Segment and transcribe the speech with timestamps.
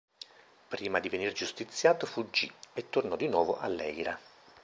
[0.67, 4.19] Prima di venir giustiziato fuggì e tornò di nuovo all'Eira.